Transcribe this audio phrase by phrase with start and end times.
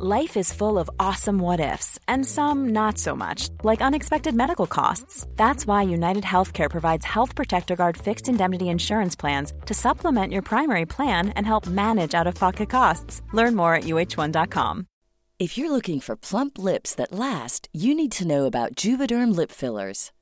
[0.00, 4.68] Life is full of awesome what ifs, and some not so much, like unexpected medical
[4.68, 5.26] costs.
[5.34, 10.42] That's why United Healthcare provides Health Protector Guard fixed indemnity insurance plans to supplement your
[10.42, 13.22] primary plan and help manage out of pocket costs.
[13.32, 14.86] Learn more at uh1.com.
[15.40, 19.50] If you're looking for plump lips that last, you need to know about Juvederm lip
[19.50, 20.12] fillers.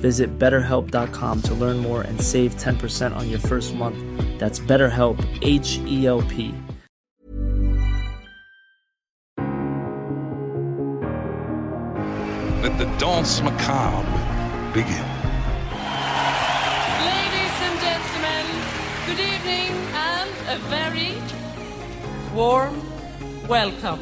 [0.00, 3.98] Visit betterhelp.com to learn more and save 10% on your first month.
[4.38, 6.54] That's BetterHelp, H E L P.
[12.62, 14.06] Let the danse macabre
[14.72, 15.08] begin.
[17.10, 18.46] Ladies and gentlemen,
[19.06, 21.14] good evening and a very
[22.32, 22.80] warm
[23.48, 23.98] welcome.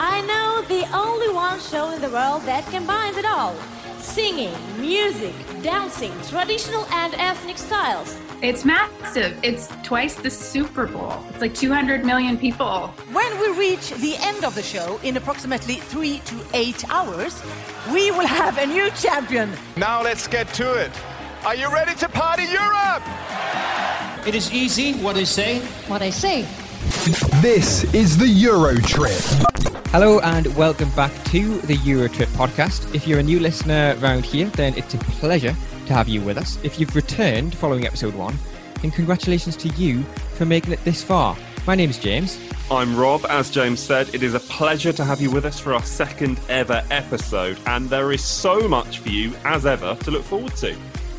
[0.00, 3.54] I know the only one show in the world that combines it all
[3.98, 8.18] singing, music, dancing, traditional and ethnic styles.
[8.42, 9.38] It's massive.
[9.42, 11.24] It's twice the Super Bowl.
[11.30, 12.88] It's like 200 million people.
[13.12, 17.42] When we reach the end of the show in approximately three to eight hours,
[17.92, 19.50] we will have a new champion.
[19.76, 20.92] Now let's get to it.
[21.44, 23.02] Are you ready to party Europe?
[24.26, 25.60] It is easy what I say.
[25.88, 26.46] What I say.
[26.86, 29.18] This is the Euro Trip.
[29.88, 32.94] Hello and welcome back to the Eurotrip podcast.
[32.94, 36.38] If you're a new listener around here, then it's a pleasure to have you with
[36.38, 36.58] us.
[36.62, 38.38] If you've returned following episode one,
[38.82, 40.04] then congratulations to you
[40.34, 41.36] for making it this far.
[41.66, 42.38] My name is James.
[42.70, 43.26] I'm Rob.
[43.28, 46.38] As James said, it is a pleasure to have you with us for our second
[46.48, 50.76] ever episode, and there is so much for you, as ever, to look forward to.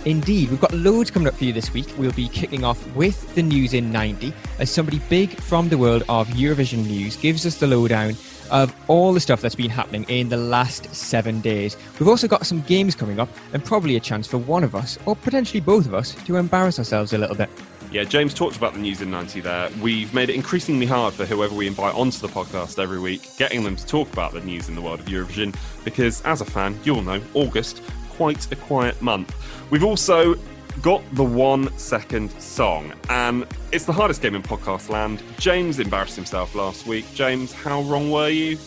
[0.08, 1.86] Indeed, we've got loads coming up for you this week.
[1.98, 6.04] We'll be kicking off with the news in 90 as somebody big from the world
[6.08, 8.16] of Eurovision news gives us the lowdown
[8.50, 11.76] of all the stuff that's been happening in the last seven days.
[12.00, 14.98] We've also got some games coming up and probably a chance for one of us,
[15.06, 17.50] or potentially both of us, to embarrass ourselves a little bit.
[17.92, 19.70] Yeah, James talked about the news in 90 there.
[19.82, 23.62] We've made it increasingly hard for whoever we invite onto the podcast every week, getting
[23.62, 25.54] them to talk about the news in the world of Eurovision,
[25.84, 27.82] because as a fan, you'll know, August,
[28.18, 29.34] quite a quiet month.
[29.70, 30.36] We've also
[30.82, 35.22] got the one second song, and it's the hardest game in podcast land.
[35.40, 37.06] James embarrassed himself last week.
[37.14, 38.58] James, how wrong were you?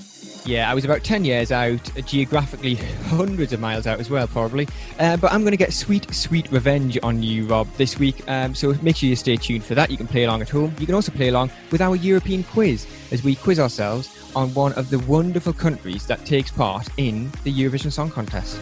[0.45, 2.75] Yeah, I was about 10 years out, geographically
[3.07, 4.69] hundreds of miles out as well, probably.
[4.99, 8.29] Uh, but I'm going to get sweet, sweet revenge on you, Rob, this week.
[8.29, 9.91] Um, so make sure you stay tuned for that.
[9.91, 10.75] You can play along at home.
[10.79, 14.73] You can also play along with our European quiz as we quiz ourselves on one
[14.75, 18.59] of the wonderful countries that takes part in the Eurovision Song Contest.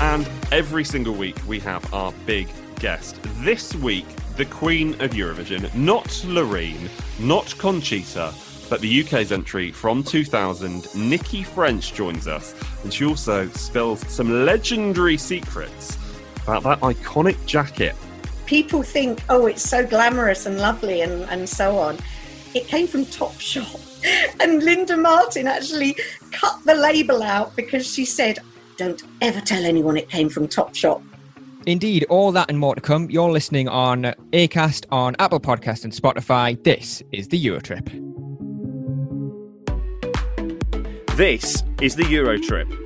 [0.00, 2.48] And every single week we have our big
[2.80, 3.18] guest.
[3.40, 4.06] This week,
[4.36, 6.88] the Queen of Eurovision, not Loreen,
[7.20, 8.34] not Conchita,
[8.68, 14.44] but the UK's entry from 2000, Nicki French joins us, and she also spills some
[14.44, 15.96] legendary secrets
[16.42, 17.94] about that iconic jacket.
[18.46, 21.98] People think, oh, it's so glamorous and lovely and, and so on.
[22.54, 23.80] It came from Topshop.
[24.40, 25.96] And Linda Martin actually
[26.30, 28.38] cut the label out because she said,
[28.76, 31.02] don't ever tell anyone it came from Topshop.
[31.66, 33.10] Indeed, all that and more to come.
[33.10, 36.62] You're listening on Acast, on Apple Podcast and Spotify.
[36.62, 37.86] This is the Eurotrip.
[41.16, 42.80] This is the Eurotrip.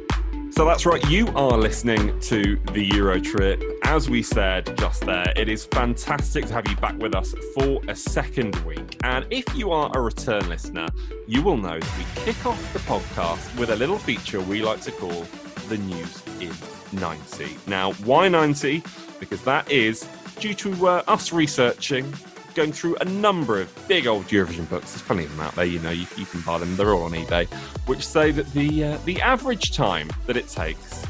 [0.52, 3.62] So that's right, you are listening to the Eurotrip.
[3.85, 7.81] As we said just there, it is fantastic to have you back with us for
[7.88, 8.96] a second week.
[9.05, 10.88] And if you are a return listener,
[11.26, 14.81] you will know that we kick off the podcast with a little feature we like
[14.82, 15.25] to call
[15.68, 16.52] the news in
[16.98, 17.56] 90.
[17.66, 18.82] Now, why 90?
[19.20, 22.12] Because that is due to uh, us researching,
[22.54, 24.92] going through a number of big old Eurovision books.
[24.92, 27.04] There's plenty of them out there, you know, you, you can buy them, they're all
[27.04, 27.46] on eBay,
[27.86, 31.04] which say that the, uh, the average time that it takes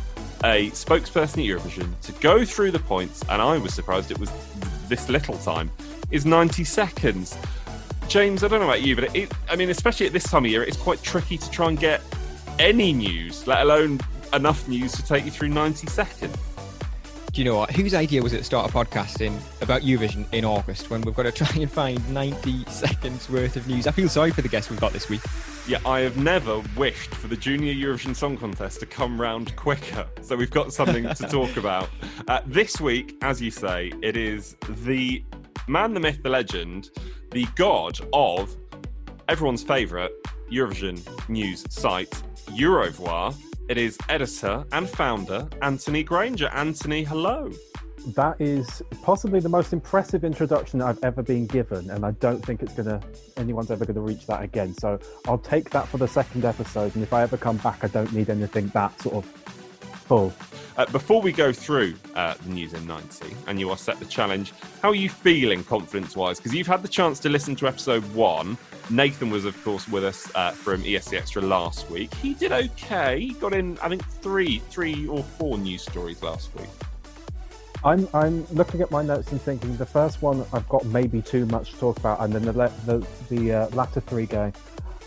[0.44, 4.30] a spokesperson at Eurovision to go through the points, and I was surprised it was
[4.88, 5.70] this little time,
[6.10, 7.36] is 90 seconds.
[8.08, 10.50] James, I don't know about you, but it, I mean, especially at this time of
[10.50, 12.00] year, it's quite tricky to try and get
[12.58, 14.00] any news, let alone
[14.32, 16.36] enough news to take you through 90 seconds.
[17.32, 17.70] Do you know what?
[17.70, 21.24] Whose idea was it to start a podcasting about Eurovision in August when we've got
[21.24, 23.86] to try and find 90 seconds worth of news?
[23.86, 25.20] I feel sorry for the guests we've got this week.
[25.68, 30.06] Yeah, I have never wished for the Junior Eurovision Song Contest to come round quicker.
[30.22, 31.90] So we've got something to talk about.
[32.26, 35.22] Uh, this week, as you say, it is the
[35.66, 36.90] man, the myth, the legend,
[37.30, 38.56] the god of
[39.28, 40.10] everyone's favourite
[40.50, 42.10] Eurovision news site,
[42.46, 43.36] Eurovoix.
[43.68, 46.48] It is editor and founder Anthony Granger.
[46.54, 47.52] Anthony, hello.
[48.14, 52.62] That is possibly the most impressive introduction I've ever been given, and I don't think
[52.62, 52.98] it's gonna
[53.36, 54.72] anyone's ever gonna reach that again.
[54.72, 57.88] So I'll take that for the second episode, and if I ever come back, I
[57.88, 59.57] don't need anything that sort of
[60.08, 60.32] full.
[60.76, 64.04] Uh, before we go through uh, the news in 90 and you are set the
[64.04, 66.38] challenge, how are you feeling confidence wise?
[66.38, 68.56] Because you've had the chance to listen to episode one.
[68.88, 72.14] Nathan was, of course, with us uh, from ESC Extra last week.
[72.14, 73.20] He did okay.
[73.20, 76.68] He got in, I think, three, three or four news stories last week.
[77.84, 81.46] I'm I'm looking at my notes and thinking the first one I've got maybe too
[81.46, 84.52] much to talk about, and then the the, the uh, latter three going.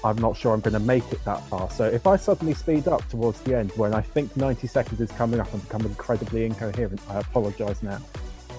[0.03, 1.69] I'm not sure I'm going to make it that far.
[1.69, 5.11] So if I suddenly speed up towards the end, when I think 90 seconds is
[5.11, 7.99] coming up and become incredibly incoherent, I apologise now.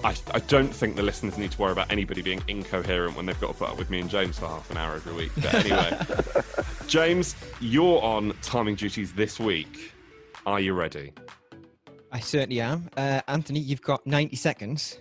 [0.03, 3.39] I, I, don't think the listeners need to worry about anybody being incoherent when they've
[3.39, 5.31] got to put up with me and James for half an hour every week.
[5.35, 5.97] But anyway,
[6.87, 9.93] James, you're on timing duties this week.
[10.45, 11.13] Are you ready?
[12.11, 12.89] I certainly am.
[12.97, 14.99] Uh, Anthony, you've got 90 seconds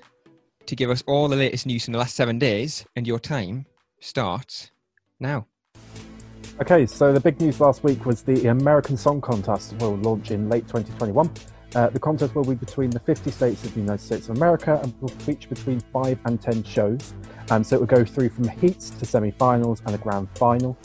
[0.66, 3.66] to give us all the latest news in the last seven days, and your time
[4.00, 4.70] starts
[5.18, 5.46] now.
[6.62, 10.48] Okay, so the big news last week was the American Song Contest will launch in
[10.48, 11.28] late 2021.
[11.74, 14.78] Uh, the contest will be between the 50 states of the United States of America
[14.80, 17.14] and will feature between 5 and 10 shows.
[17.50, 20.78] Um, so it will go through from heats to semi finals and a grand final.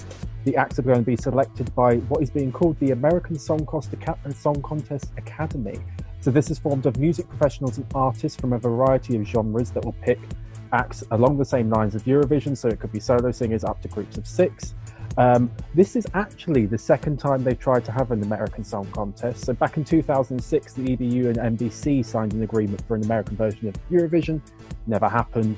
[0.46, 3.64] The acts are going to be selected by what is being called the American Song,
[3.68, 3.94] Cost
[4.34, 5.78] Song Contest Academy.
[6.22, 9.86] So this is formed of music professionals and artists from a variety of genres that
[9.86, 10.18] will pick
[10.74, 12.58] acts along the same lines of Eurovision.
[12.58, 14.74] So it could be solo singers up to groups of six.
[15.18, 19.46] Um, this is actually the second time they've tried to have an American Song Contest.
[19.46, 23.68] So back in 2006, the EBU and NBC signed an agreement for an American version
[23.68, 24.42] of Eurovision.
[24.86, 25.58] Never happened.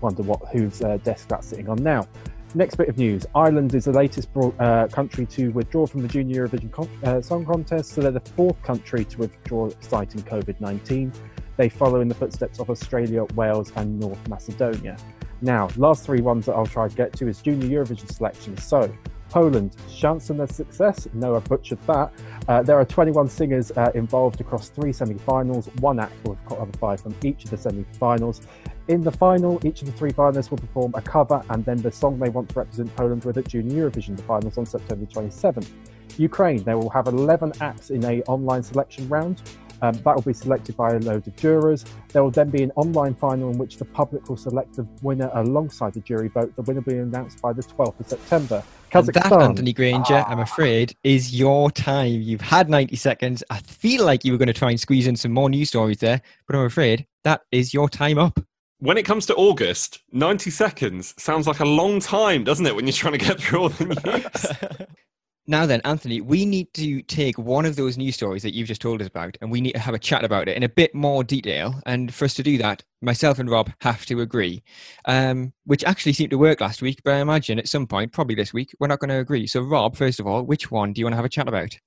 [0.00, 2.08] Wonder what whose uh, desk that's sitting on now.
[2.54, 6.48] Next bit of news: Ireland is the latest uh, country to withdraw from the Junior
[6.48, 7.92] Eurovision con- uh, Song Contest.
[7.92, 11.14] So they're the fourth country to withdraw, citing COVID-19.
[11.58, 14.96] They follow in the footsteps of Australia, Wales, and North Macedonia.
[15.40, 18.56] Now, last three ones that I'll try to get to is Junior Eurovision selection.
[18.58, 18.92] So,
[19.30, 21.06] Poland, chance of their success?
[21.12, 22.12] No, I butchered that.
[22.48, 25.68] Uh, there are 21 singers uh, involved across three semi finals.
[25.80, 28.46] One act will qualify from each of the semi finals.
[28.88, 31.92] In the final, each of the three finalists will perform a cover and then the
[31.92, 35.68] song they want to represent Poland with at Junior Eurovision, the finals on September 27th.
[36.16, 39.42] Ukraine, they will have 11 acts in a online selection round.
[39.82, 41.84] Um, that will be selected by a load of jurors.
[42.12, 45.30] There will then be an online final in which the public will select the winner
[45.34, 46.54] alongside the jury vote.
[46.56, 48.62] The winner will be announced by the 12th of September.
[48.90, 49.12] Kazakhstan.
[49.12, 52.22] That, Anthony Granger, I'm afraid, is your time.
[52.22, 53.44] You've had 90 seconds.
[53.50, 55.98] I feel like you were going to try and squeeze in some more news stories
[55.98, 58.40] there, but I'm afraid that is your time up.
[58.80, 62.86] When it comes to August, 90 seconds sounds like a long time, doesn't it, when
[62.86, 64.86] you're trying to get through all the news?
[65.50, 68.82] Now then, Anthony, we need to take one of those news stories that you've just
[68.82, 70.94] told us about and we need to have a chat about it in a bit
[70.94, 71.80] more detail.
[71.86, 74.62] And for us to do that, myself and Rob have to agree,
[75.06, 78.34] um, which actually seemed to work last week, but I imagine at some point, probably
[78.34, 79.46] this week, we're not going to agree.
[79.46, 81.78] So, Rob, first of all, which one do you want to have a chat about?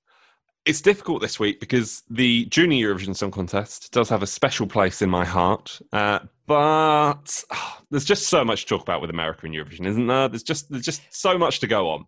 [0.64, 5.02] It's difficult this week because the Junior Eurovision Song Contest does have a special place
[5.02, 9.52] in my heart, uh, but oh, there's just so much to talk about with American
[9.52, 10.28] Eurovision, isn't there?
[10.28, 12.06] There's just there's just so much to go on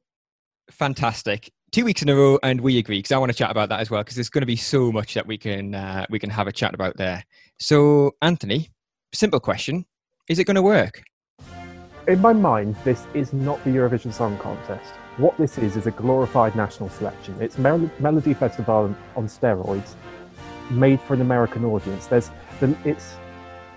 [0.71, 1.53] fantastic.
[1.73, 3.81] Two weeks in a row and we agree because i want to chat about that
[3.81, 6.31] as well because there's going to be so much that we can uh, we can
[6.31, 7.25] have a chat about there.
[7.59, 8.71] So anthony
[9.13, 9.85] simple question
[10.29, 11.03] is it going to work?
[12.07, 14.93] In my mind this is not the eurovision song contest.
[15.17, 17.37] What this is is a glorified national selection.
[17.41, 19.95] It's Mel- melody festival on steroids
[20.71, 22.07] made for an american audience.
[22.07, 22.31] There's
[22.61, 23.17] the, it's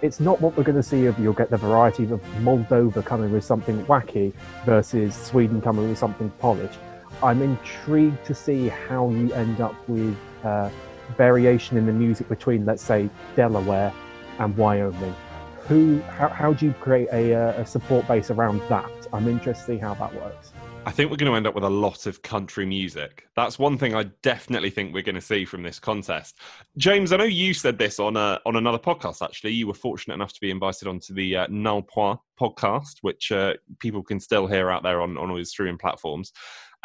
[0.01, 3.31] it's not what we're going to see of you'll get the variety of Moldova coming
[3.31, 4.33] with something wacky
[4.65, 6.79] versus Sweden coming with something polished.
[7.23, 10.69] I'm intrigued to see how you end up with uh,
[11.15, 13.91] variation in the music between, let's say, Delaware
[14.37, 15.15] and Wyoming.
[15.61, 18.91] Who, how, how do you create a, uh, a support base around that?
[19.11, 20.46] I'm interested to see how that works.
[20.88, 23.27] I think we're going to end up with a lot of country music.
[23.36, 26.39] That's one thing I definitely think we're going to see from this contest.
[26.77, 29.22] James, I know you said this on a, on another podcast.
[29.22, 33.34] Actually, you were fortunate enough to be invited onto the uh, Null Point podcast, which
[33.34, 36.32] uh, people can still hear out there on on all the streaming platforms.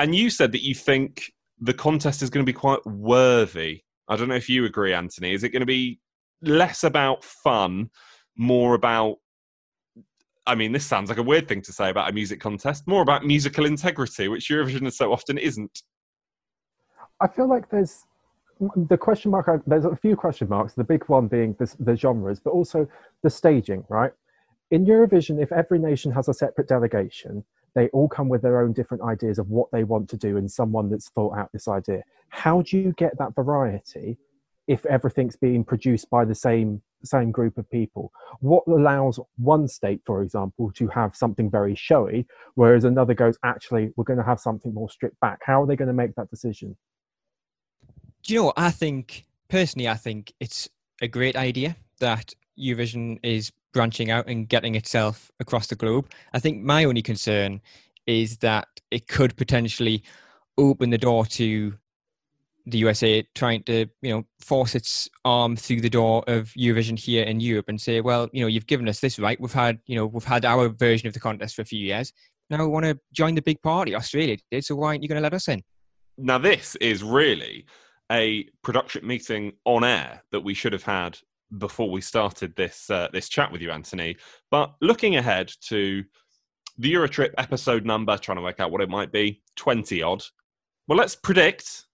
[0.01, 1.31] And you said that you think
[1.61, 3.83] the contest is going to be quite worthy.
[4.09, 5.33] I don't know if you agree, Anthony.
[5.33, 6.01] Is it going to be
[6.43, 7.91] less about fun,
[8.37, 9.19] more about
[10.47, 13.03] I mean, this sounds like a weird thing to say about a music contest, more
[13.03, 15.83] about musical integrity, which Eurovision so often isn't.
[17.21, 18.05] I feel like there's
[18.89, 21.97] the question mark, uh, there's a few question marks, the big one being the, the
[21.97, 22.89] genres, but also
[23.23, 24.13] the staging, right?
[24.71, 27.45] In Eurovision, if every nation has a separate delegation,
[27.75, 30.51] they all come with their own different ideas of what they want to do and
[30.51, 32.03] someone that's thought out this idea.
[32.29, 34.19] How do you get that variety
[34.67, 38.13] if everything's being produced by the same same group of people.
[38.41, 43.91] What allows one state, for example, to have something very showy, whereas another goes, actually,
[43.97, 45.41] we're going to have something more stripped back?
[45.45, 46.77] How are they going to make that decision?
[48.23, 48.59] Do you know what?
[48.59, 50.69] I think, personally, I think it's
[51.01, 56.09] a great idea that Eurovision is branching out and getting itself across the globe.
[56.33, 57.61] I think my only concern
[58.07, 60.03] is that it could potentially
[60.59, 61.75] open the door to
[62.66, 67.25] the USA trying to, you know, force its arm through the door of Eurovision here
[67.25, 69.40] in Europe and say, well, you know, you've given us this right.
[69.40, 72.12] We've had, you know, we've had our version of the contest for a few years.
[72.50, 73.95] Now we want to join the big party.
[73.95, 75.62] Australia did, so why aren't you going to let us in?
[76.19, 77.66] Now this is really
[78.11, 81.19] a production meeting on air that we should have had
[81.59, 84.16] before we started this uh, this chat with you, Anthony.
[84.50, 86.04] But looking ahead to
[86.78, 90.23] the Eurotrip episode number, trying to work out what it might be, twenty odd.
[90.88, 91.87] Well, let's predict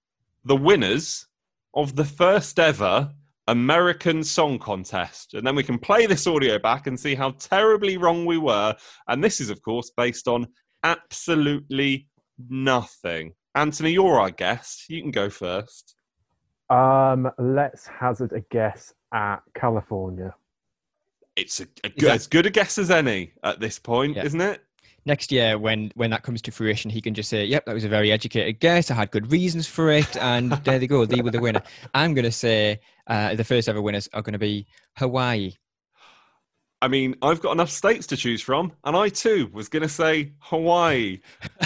[0.45, 1.27] the winners
[1.75, 3.11] of the first ever
[3.49, 5.35] American Song Contest.
[5.35, 8.77] And then we can play this audio back and see how terribly wrong we were.
[9.09, 10.49] And this is, of course, based on
[10.83, 12.09] absolutely
[12.49, 13.33] nothing.
[13.55, 14.89] Anthony, you're our guest.
[14.89, 15.95] You can go first.
[16.71, 20.35] Um, let's hazard a guess at California.
[21.35, 22.15] It's a, a good, that...
[22.17, 24.25] as good a guess as any at this point, yeah.
[24.25, 24.63] isn't it?
[25.09, 27.85] Next year when when that comes to fruition he can just say yep that was
[27.85, 28.91] a very educated guess.
[28.91, 31.63] I had good reasons for it and there they go they were the winner.
[31.95, 35.55] I'm going to say uh, the first ever winners are going to be hawaii.
[36.81, 39.89] I mean, I've got enough states to choose from, and I too was going to
[39.89, 41.19] say Hawaii,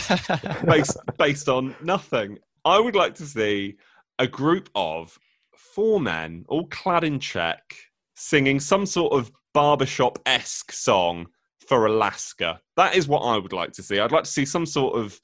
[0.65, 2.39] based based on nothing.
[2.65, 3.77] I would like to see
[4.19, 5.19] a group of
[5.55, 7.61] four men, all clad in check,
[8.15, 11.27] singing some sort of barbershop esque song
[11.69, 12.61] for Alaska.
[12.77, 13.99] That is what I would like to see.
[13.99, 15.21] I'd like to see some sort of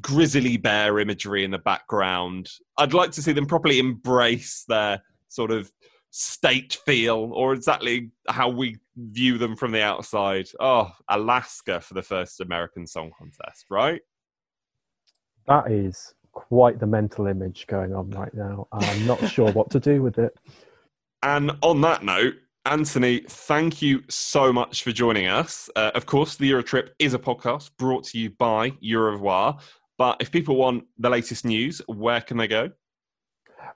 [0.00, 2.48] grizzly bear imagery in the background.
[2.76, 5.70] I'd like to see them properly embrace their sort of
[6.10, 10.48] state feel or exactly how we view them from the outside.
[10.60, 14.00] Oh, Alaska for the first American Song Contest, right?
[15.46, 18.68] That is quite the mental image going on right now.
[18.72, 20.36] I'm not sure what to do with it.
[21.22, 22.34] And on that note,
[22.68, 25.70] Anthony, thank you so much for joining us.
[25.74, 29.58] Uh, of course, the Eurotrip is a podcast brought to you by Eurovoix.
[29.96, 32.70] But if people want the latest news, where can they go?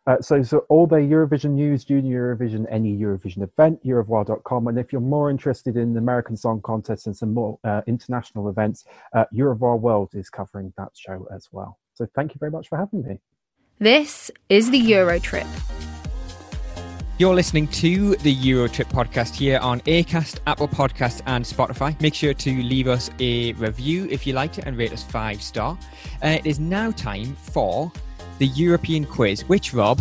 [0.06, 4.68] Uh, so, so all the Eurovision news, Junior Eurovision, any Eurovision event, Eurovoix.com.
[4.68, 8.50] And if you're more interested in the American Song Contest and some more uh, international
[8.50, 8.84] events,
[9.14, 11.78] uh, Eurovoix World is covering that show as well.
[11.94, 13.20] So thank you very much for having me.
[13.78, 15.49] This is the Eurotrip.
[17.19, 22.00] You're listening to the Eurotrip podcast here on Acast, Apple Podcasts, and Spotify.
[22.00, 25.42] Make sure to leave us a review if you liked it and rate us five
[25.42, 25.78] star.
[26.25, 27.92] Uh, it is now time for
[28.38, 30.00] the European quiz, which Rob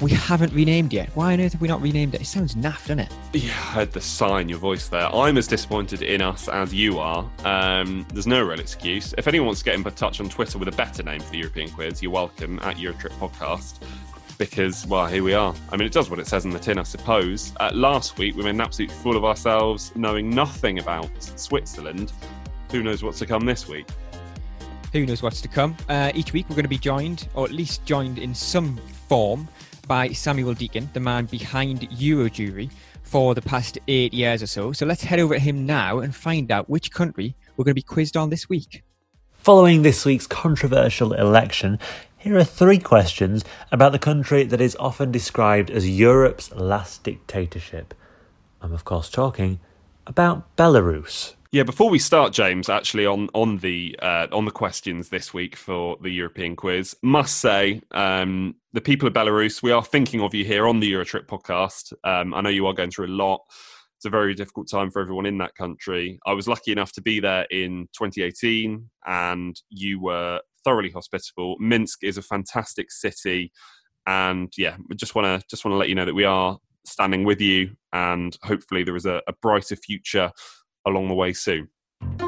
[0.00, 1.10] we haven't renamed yet.
[1.14, 2.22] Why on earth have we not renamed it?
[2.22, 3.12] It sounds naff, doesn't it?
[3.34, 5.14] Yeah, I heard the sigh in your voice there.
[5.14, 7.28] I'm as disappointed in us as you are.
[7.44, 9.12] Um, there's no real excuse.
[9.18, 11.38] If anyone wants to get in touch on Twitter with a better name for the
[11.38, 13.80] European quiz, you're welcome at Eurotrip Podcast
[14.40, 15.54] because, well, here we are.
[15.70, 17.52] I mean, it does what it says on the tin, I suppose.
[17.60, 22.10] Uh, last week, we made an absolute fool of ourselves, knowing nothing about Switzerland.
[22.70, 23.86] Who knows what's to come this week?
[24.94, 25.76] Who knows what's to come?
[25.90, 28.78] Uh, each week, we're going to be joined, or at least joined in some
[29.08, 29.46] form,
[29.86, 32.70] by Samuel Deacon, the man behind Eurojury
[33.02, 34.72] for the past eight years or so.
[34.72, 37.74] So let's head over to him now and find out which country we're going to
[37.74, 38.84] be quizzed on this week.
[39.42, 41.78] Following this week's controversial election,
[42.20, 47.94] here are three questions about the country that is often described as Europe's last dictatorship.
[48.60, 49.58] I'm, of course, talking
[50.06, 51.34] about Belarus.
[51.50, 55.56] Yeah, before we start, James, actually on on the uh, on the questions this week
[55.56, 60.34] for the European quiz, must say um, the people of Belarus, we are thinking of
[60.34, 61.94] you here on the Eurotrip podcast.
[62.04, 63.40] Um, I know you are going through a lot.
[63.96, 66.20] It's a very difficult time for everyone in that country.
[66.26, 71.56] I was lucky enough to be there in 2018, and you were thoroughly hospitable.
[71.58, 73.52] Minsk is a fantastic city,
[74.06, 77.24] and yeah, just want to just want to let you know that we are standing
[77.24, 80.32] with you, and hopefully there is a, a brighter future
[80.86, 81.68] along the way soon.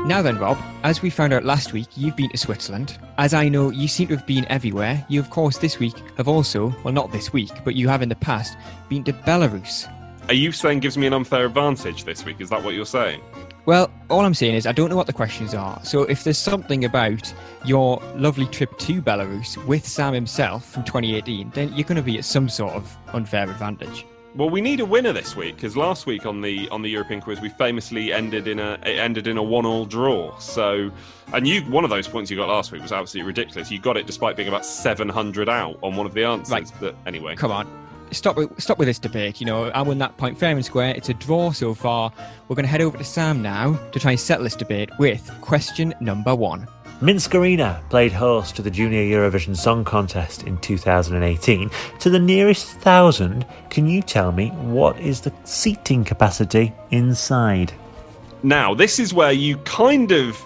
[0.04, 2.98] Now then, Rob, as we found out last week, you've been to Switzerland.
[3.18, 5.04] As I know, you seem to have been everywhere.
[5.08, 8.08] You, of course, this week have also, well, not this week, but you have in
[8.08, 8.56] the past,
[8.88, 9.88] been to Belarus.
[10.28, 12.40] Are you saying gives me an unfair advantage this week?
[12.40, 13.20] Is that what you're saying?
[13.64, 15.83] Well, all I'm saying is I don't know what the questions are.
[15.85, 17.33] So if there's something about
[17.64, 22.19] your lovely trip to Belarus with Sam himself from 2018, then you're going to be
[22.19, 24.04] at some sort of unfair advantage.
[24.35, 27.21] Well, we need a winner this week because last week on the on the European
[27.21, 30.37] quiz we famously ended in a it ended in a one all draw.
[30.38, 30.90] So,
[31.35, 33.71] and you one of those points you got last week was absolutely ridiculous.
[33.71, 36.50] You got it despite being about seven hundred out on one of the answers.
[36.50, 36.73] Right.
[36.81, 37.81] But anyway, Come on.
[38.12, 39.40] Stop with, stop with this debate.
[39.40, 40.95] You know, I won that point fair and square.
[40.95, 42.12] It's a draw so far.
[42.49, 45.31] We're going to head over to Sam now to try and settle this debate with
[45.40, 46.69] question number one.
[47.00, 51.69] Minsk Arena played host to the Junior Eurovision Song Contest in 2018.
[51.99, 57.73] To the nearest thousand, can you tell me what is the seating capacity inside?
[58.45, 60.40] Now, this is where you kind of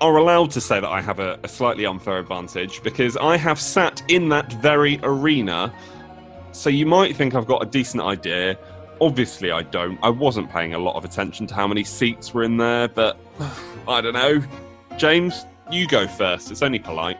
[0.00, 3.60] are allowed to say that I have a, a slightly unfair advantage because I have
[3.60, 5.72] sat in that very arena.
[6.54, 8.56] So you might think I've got a decent idea.
[9.00, 9.98] Obviously, I don't.
[10.02, 13.18] I wasn't paying a lot of attention to how many seats were in there, but
[13.88, 14.40] I don't know.
[14.96, 16.52] James, you go first.
[16.52, 17.18] It's only polite.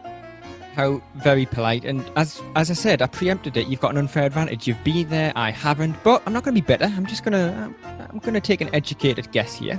[0.73, 1.83] How very polite.
[1.83, 3.67] And as as I said, I preempted it.
[3.67, 4.67] You've got an unfair advantage.
[4.67, 5.33] You've been there.
[5.35, 6.01] I haven't.
[6.01, 6.85] But I'm not going to be bitter.
[6.85, 7.73] I'm just going to
[8.09, 9.77] I'm, going to take an educated guess here,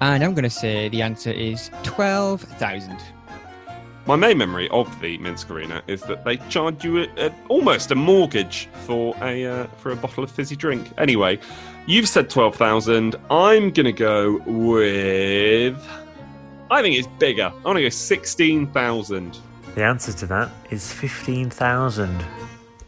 [0.00, 2.98] and I'm going to say the answer is twelve thousand.
[4.06, 7.90] My main memory of the Minsk Arena is that they charge you a, a, almost
[7.90, 10.88] a mortgage for a uh, for a bottle of fizzy drink.
[10.96, 11.40] Anyway,
[11.86, 13.16] you've said twelve thousand.
[13.30, 15.76] I'm gonna go with.
[16.70, 17.52] I think it's bigger.
[17.52, 19.40] I want to go sixteen thousand.
[19.74, 22.24] The answer to that is 15,000.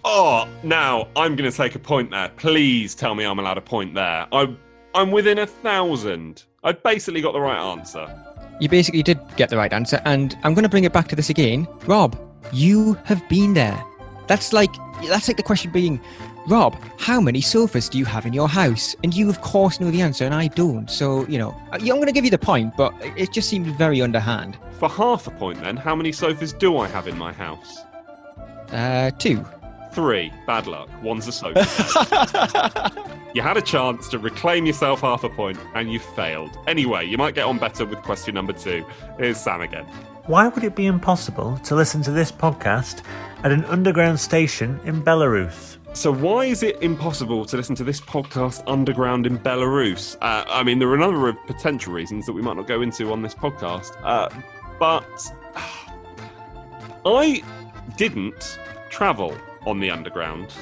[0.06, 2.30] Oh, now I'm going to take a point there.
[2.30, 4.26] Please tell me I'm allowed a point there.
[4.32, 4.58] I'm
[4.94, 6.44] I'm within a thousand.
[6.64, 8.08] I've basically got the right answer.
[8.60, 11.16] You basically did get the right answer, and I'm going to bring it back to
[11.16, 11.66] this again.
[11.86, 12.18] Rob,
[12.52, 13.82] you have been there.
[14.26, 14.70] That's like
[15.06, 16.00] that's like the question being,
[16.48, 18.96] Rob, how many sofas do you have in your house?
[19.04, 20.90] And you, of course, know the answer, and I don't.
[20.90, 24.02] So you know, I'm going to give you the point, but it just seems very
[24.02, 24.58] underhand.
[24.78, 27.78] For half a point, then, how many sofas do I have in my house?
[28.72, 29.44] Uh, two.
[29.92, 30.32] Three.
[30.46, 30.88] Bad luck.
[31.02, 33.14] One's a sofa.
[33.34, 36.58] you had a chance to reclaim yourself half a point, and you failed.
[36.66, 38.84] Anyway, you might get on better with question number two.
[39.18, 39.84] Here's Sam again.
[40.26, 43.02] Why would it be impossible to listen to this podcast
[43.44, 45.76] at an underground station in Belarus?
[45.94, 50.16] So, why is it impossible to listen to this podcast underground in Belarus?
[50.20, 52.82] Uh, I mean, there are a number of potential reasons that we might not go
[52.82, 54.28] into on this podcast, uh,
[54.78, 55.06] but
[57.04, 57.42] I
[57.96, 58.58] didn't
[58.90, 59.36] travel
[59.66, 60.52] on the underground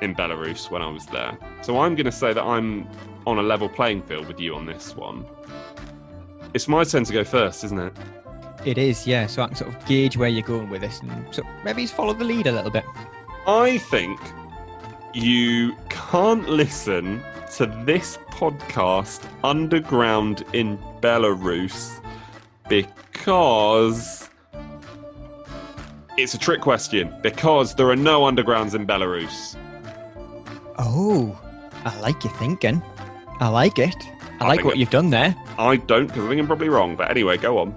[0.00, 1.36] in Belarus when I was there.
[1.62, 2.88] So, I'm going to say that I'm
[3.26, 5.24] on a level playing field with you on this one.
[6.52, 7.92] It's my turn to go first, isn't it?
[8.64, 9.26] It is, yeah.
[9.26, 11.94] So I can sort of gauge where you're going with this, and so maybe just
[11.94, 12.84] follow the lead a little bit.
[13.46, 14.18] I think
[15.12, 17.22] you can't listen
[17.56, 22.00] to this podcast underground in Belarus
[22.68, 24.30] because
[26.16, 27.14] it's a trick question.
[27.22, 29.56] Because there are no undergrounds in Belarus.
[30.78, 31.38] Oh,
[31.84, 32.82] I like your thinking.
[33.40, 33.94] I like it.
[34.40, 35.34] I, I like what it- you've done there.
[35.58, 36.96] I don't because I think I'm probably wrong.
[36.96, 37.74] But anyway, go on.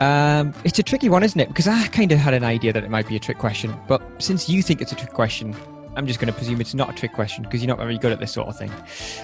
[0.00, 1.48] Um, it's a tricky one, isn't it?
[1.48, 4.02] Because I kind of had an idea that it might be a trick question, but
[4.22, 5.56] since you think it's a trick question,
[5.96, 8.12] I'm just going to presume it's not a trick question because you're not very good
[8.12, 8.70] at this sort of thing.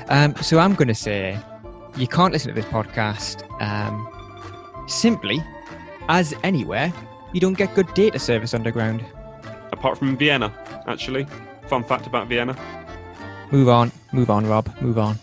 [0.08, 1.38] Um, so I'm going to say
[1.98, 4.08] you can't listen to this podcast um,
[4.88, 5.44] simply
[6.08, 6.90] as anywhere
[7.34, 9.04] you don't get good data service underground.
[9.72, 10.50] Apart from Vienna,
[10.86, 11.26] actually.
[11.68, 12.56] Fun fact about Vienna
[13.50, 15.16] Move on, move on, Rob, move on.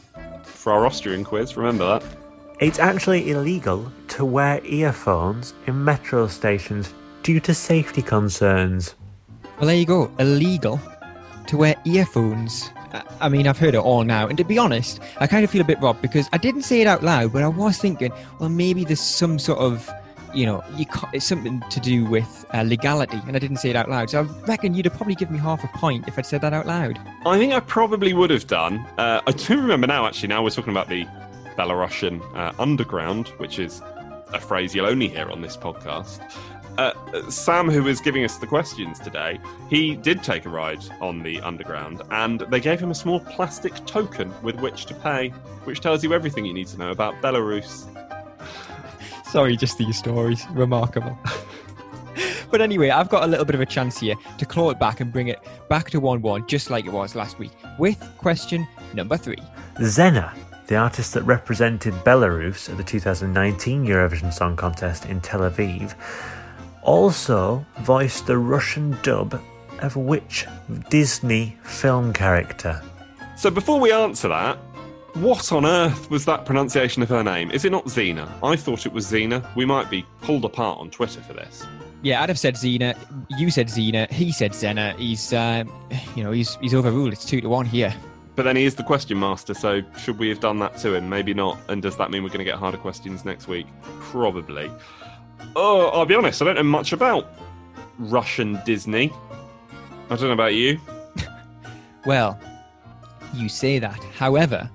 [0.44, 1.58] for our Austrian quiz.
[1.58, 2.04] Remember that.
[2.60, 8.94] It's actually illegal to wear earphones in metro stations due to safety concerns.
[9.58, 10.12] Well, there you go.
[10.20, 10.80] Illegal
[11.48, 12.70] to wear earphones.
[12.94, 14.28] I- I mean, I've heard it all now.
[14.28, 16.82] And to be honest, I kind of feel a bit robbed because I didn't say
[16.82, 19.90] it out loud, but I was thinking, well, maybe there's some sort of,
[20.34, 23.20] you know, you it's something to do with uh, legality.
[23.28, 24.10] And I didn't say it out loud.
[24.10, 26.54] So I reckon you'd have probably given me half a point if I'd said that
[26.54, 27.00] out loud.
[27.26, 28.80] I think I probably would have done.
[28.98, 31.06] Uh, I do remember now, actually, now we're talking about the
[31.58, 33.82] Belarusian uh, underground, which is
[34.34, 36.22] a phrase you'll only hear on this podcast.
[36.80, 39.40] uh, Sam, who is giving us the questions today,
[39.70, 43.74] he did take a ride on the underground, and they gave him a small plastic
[43.86, 45.30] token with which to pay,
[45.66, 47.86] which tells you everything you need to know about Belarus.
[49.32, 50.46] Sorry, just these stories.
[50.52, 51.18] Remarkable.
[52.52, 55.02] but anyway, I've got a little bit of a chance here to claw it back
[55.02, 55.40] and bring it
[55.70, 59.38] back to 1 1, just like it was last week, with question number three.
[59.84, 60.34] Zena,
[60.68, 65.94] the artist that represented Belarus at the 2019 Eurovision Song Contest in Tel Aviv,
[66.82, 69.40] also voiced the Russian dub
[69.82, 70.46] of which
[70.90, 72.82] Disney film character?
[73.38, 74.58] So before we answer that,
[75.22, 77.52] what on earth was that pronunciation of her name?
[77.52, 78.30] Is it not Xena?
[78.44, 79.44] I thought it was Xena.
[79.56, 81.66] We might be pulled apart on Twitter for this.
[82.02, 82.98] Yeah, I'd have said Xena.
[83.38, 84.10] You said Xena.
[84.10, 84.94] He said Zena.
[84.98, 85.66] He's, uh,
[86.16, 87.12] you know, he's he's overruled.
[87.12, 87.94] It's two to one here.
[88.36, 91.10] But then he is the question master, so should we have done that to him?
[91.10, 91.58] Maybe not.
[91.68, 93.68] And does that mean we're going to get harder questions next week?
[94.00, 94.72] Probably.
[95.58, 97.34] Oh, I'll be honest, I don't know much about
[97.98, 99.12] Russian Disney.
[100.10, 100.80] I don't know about you.
[102.06, 102.40] Well,
[103.34, 104.02] you say that.
[104.16, 104.70] However,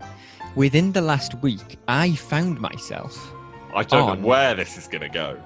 [0.57, 3.33] within the last week, I found myself.
[3.75, 5.41] I don't on- know where this is going to go.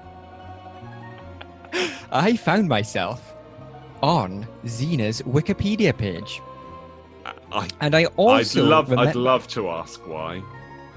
[2.11, 3.33] I found myself
[4.01, 6.41] on Xena's Wikipedia page.
[7.51, 10.39] I, And I also I'd love, remem- I'd love to ask why.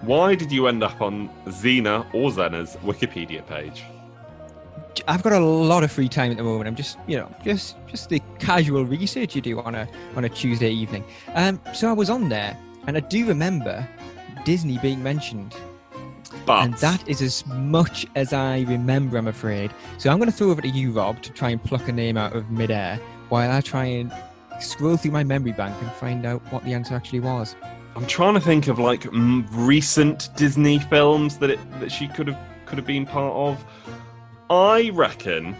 [0.02, 3.84] Why did you end up on Xena or Zena's Wikipedia page?
[5.08, 6.68] I've got a lot of free time at the moment.
[6.68, 10.28] I'm just, you know, just just the casual research you do on a on a
[10.28, 11.02] Tuesday evening.
[11.34, 13.88] Um, so I was on there, and I do remember
[14.44, 15.54] Disney being mentioned,
[16.46, 19.18] But and that is as much as I remember.
[19.18, 19.72] I'm afraid.
[19.98, 22.16] So I'm going to throw over to you, Rob, to try and pluck a name
[22.16, 24.12] out of midair, while I try and
[24.60, 27.56] scroll through my memory bank and find out what the answer actually was.
[27.94, 32.28] I'm trying to think of like m- recent Disney films that it, that she could
[32.28, 33.64] have could have been part of.
[34.48, 35.54] I reckon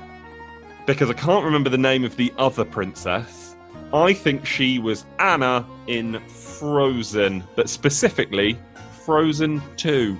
[0.87, 3.55] because I can't remember the name of the other princess.
[3.92, 8.59] I think she was Anna in Frozen, but specifically
[9.05, 10.17] Frozen 2.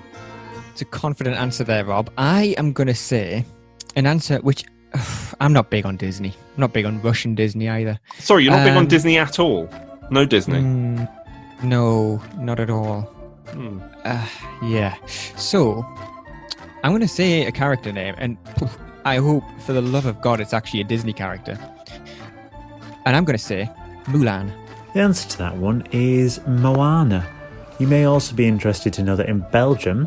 [0.73, 2.11] It's a confident answer there, Rob.
[2.19, 3.45] I am going to say
[3.97, 4.65] an answer which
[5.41, 6.31] I'm not big on Disney.
[6.55, 7.99] I'm not big on Russian Disney either.
[8.19, 9.69] Sorry, you're not big on Um, Disney at all.
[10.11, 10.61] No Disney.
[10.61, 11.09] Mm,
[11.63, 13.03] no, not at all.
[13.51, 13.81] Hmm.
[14.05, 14.27] Uh,
[14.65, 14.95] yeah.
[15.37, 15.85] So,
[16.83, 20.21] I'm going to say a character name, and poof, I hope, for the love of
[20.21, 21.59] God, it's actually a Disney character.
[23.05, 23.71] And I'm going to say
[24.07, 24.53] Mulan.
[24.95, 27.27] The answer to that one is Moana.
[27.83, 30.07] You may also be interested to know that in Belgium,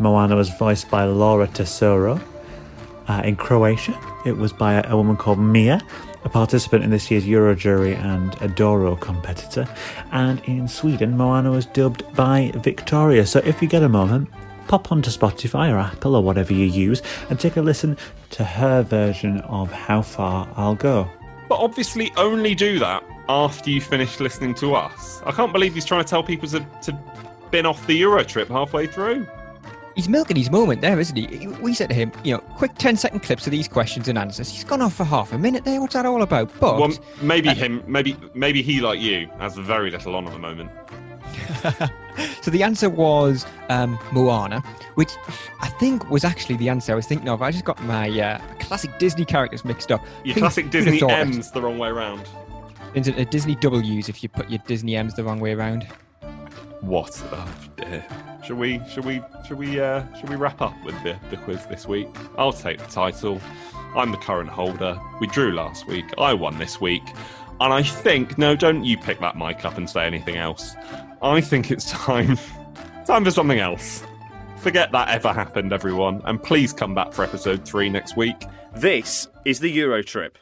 [0.00, 2.20] Moana was voiced by Laura Tesoro.
[3.06, 3.96] Uh, in Croatia,
[4.26, 5.80] it was by a, a woman called Mia,
[6.24, 9.68] a participant in this year's Eurojury and a Dora competitor.
[10.10, 13.28] And in Sweden, Moana was dubbed by Wiktoria.
[13.28, 14.28] So if you get a moment,
[14.66, 17.00] pop onto Spotify or Apple or whatever you use
[17.30, 17.96] and take a listen
[18.30, 21.08] to her version of How Far I'll Go.
[21.48, 25.22] But obviously, only do that after you finish listening to us.
[25.24, 26.98] I can't believe he's trying to tell people to, to
[27.50, 29.26] bin off the Euro trip halfway through.
[29.94, 31.46] He's milking his moment there, isn't he?
[31.46, 34.48] We said to him, you know, quick 10 second clips of these questions and answers.
[34.48, 35.80] He's gone off for half a minute there.
[35.80, 36.50] What's that all about?
[36.58, 40.38] But Well, maybe him, maybe maybe he like you has very little on at the
[40.38, 40.70] moment.
[42.42, 44.60] So the answer was um, Moana,
[44.94, 45.12] which
[45.60, 47.42] I think was actually the answer I was thinking of.
[47.42, 50.04] I just got my uh, classic Disney characters mixed up.
[50.24, 51.52] Your classic Disney thought it?
[51.52, 52.28] The wrong way around.
[52.94, 55.82] Is it a Disney W's if you put your Disney M's the wrong way around?
[56.80, 57.20] What?
[57.32, 58.06] Oh dear.
[58.44, 58.80] Should we?
[58.88, 59.20] Should we?
[59.46, 59.80] Should we?
[59.80, 62.06] Uh, should we wrap up with the, the quiz this week?
[62.38, 63.40] I'll take the title.
[63.96, 65.00] I'm the current holder.
[65.20, 66.04] We drew last week.
[66.18, 67.02] I won this week,
[67.60, 70.76] and I think no, don't you pick that mic up and say anything else.
[71.20, 72.38] I think it's time.
[73.06, 74.04] time for something else.
[74.58, 78.46] Forget that ever happened, everyone, and please come back for episode three next week.
[78.76, 80.38] This is the Euro trip.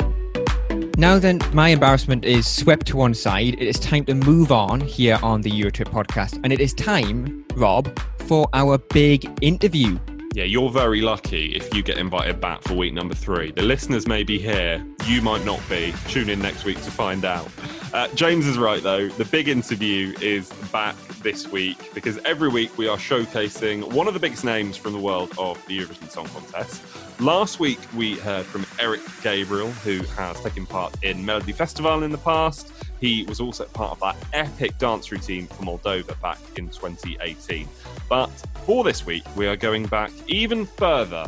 [1.02, 3.54] Now then, my embarrassment is swept to one side.
[3.54, 6.38] It is time to move on here on the Eurotrip podcast.
[6.44, 9.98] And it is time, Rob, for our big interview.
[10.34, 13.50] Yeah, you're very lucky if you get invited back for week number three.
[13.50, 15.92] The listeners may be here, you might not be.
[16.08, 17.50] Tune in next week to find out.
[17.92, 19.08] Uh, James is right, though.
[19.08, 24.14] The big interview is back this week because every week we are showcasing one of
[24.14, 26.82] the biggest names from the world of the Eurovision Song Contest.
[27.20, 32.10] Last week we heard from Eric Gabriel, who has taken part in Melody Festival in
[32.10, 32.71] the past.
[33.02, 37.68] He was also part of that epic dance routine for Moldova back in 2018.
[38.08, 38.28] But
[38.64, 41.26] for this week, we are going back even further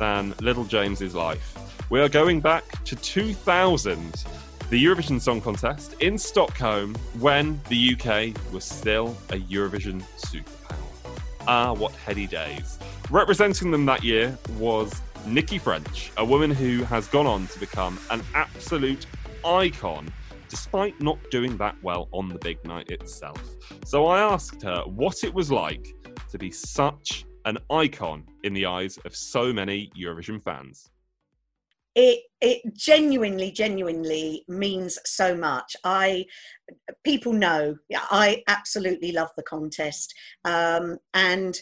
[0.00, 1.56] than Little James's life.
[1.90, 4.24] We are going back to 2000,
[4.68, 11.20] the Eurovision Song Contest in Stockholm, when the UK was still a Eurovision superpower.
[11.46, 12.80] Ah, what heady days.
[13.10, 17.96] Representing them that year was Nicki French, a woman who has gone on to become
[18.10, 19.06] an absolute
[19.44, 20.12] icon
[20.52, 23.42] despite not doing that well on the big night itself.
[23.86, 25.96] So I asked her what it was like
[26.30, 30.90] to be such an icon in the eyes of so many Eurovision fans.
[31.94, 35.74] It it genuinely, genuinely means so much.
[35.84, 36.26] I
[37.02, 41.58] people know I absolutely love the contest, um, and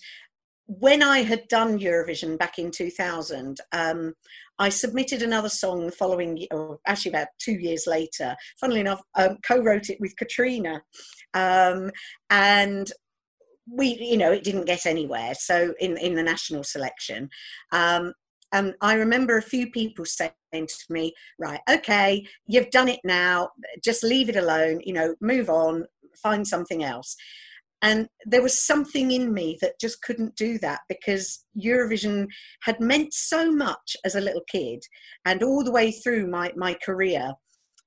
[0.67, 4.15] when I had done Eurovision back in 2000, um,
[4.61, 8.37] I submitted another song the following, or actually about two years later.
[8.61, 10.83] Funnily enough, um, co-wrote it with Katrina,
[11.33, 11.91] um,
[12.29, 12.93] and
[13.67, 15.35] we, you know, it didn't get anywhere.
[15.35, 17.31] So in in the national selection,
[17.73, 18.13] um,
[18.53, 23.51] and I remember a few people saying to me, "Right, okay, you've done it now.
[23.83, 24.83] Just leave it alone.
[24.85, 25.87] You know, move on,
[26.23, 27.17] find something else."
[27.83, 32.27] And there was something in me that just couldn't do that because Eurovision
[32.63, 34.83] had meant so much as a little kid
[35.25, 37.33] and all the way through my, my career.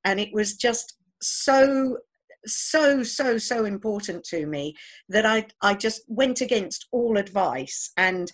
[0.03, 1.97] And it was just so,
[2.45, 4.73] so, so, so important to me
[5.09, 8.31] that I, I just went against all advice and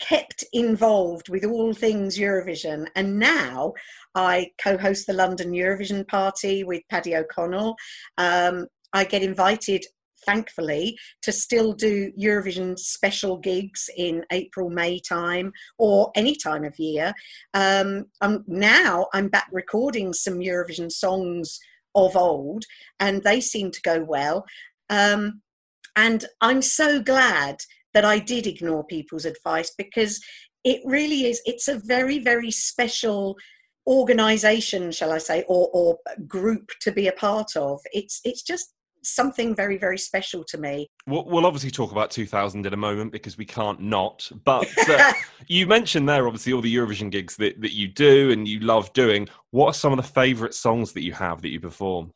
[0.00, 2.88] kept involved with all things Eurovision.
[2.96, 3.72] And now
[4.14, 7.76] I co host the London Eurovision Party with Paddy O'Connell.
[8.18, 9.84] Um, I get invited
[10.24, 16.78] thankfully, to still do Eurovision special gigs in April, May time, or any time of
[16.78, 17.14] year.
[17.52, 21.58] Um, I'm, now I'm back recording some Eurovision songs
[21.94, 22.64] of old,
[22.98, 24.44] and they seem to go well.
[24.90, 25.42] Um,
[25.96, 27.58] and I'm so glad
[27.92, 30.20] that I did ignore people's advice because
[30.64, 33.36] it really is, it's a very, very special
[33.86, 38.73] organization shall i say or, or group to be a part of it's it's just
[39.04, 40.90] something very, very special to me.
[41.06, 44.30] We'll, we'll, obviously talk about 2000 in a moment because we can't not.
[44.44, 45.12] But uh,
[45.46, 48.92] you mentioned there, obviously, all the Eurovision gigs that, that you do and you love
[48.92, 49.28] doing.
[49.50, 52.12] What are some of the favourite songs that you have that you perform?